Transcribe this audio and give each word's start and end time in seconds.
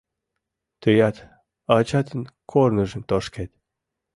—Тыят 0.81 1.17
ачатын 1.75 2.21
корныжым 2.51 3.01
тошкет. 3.09 3.51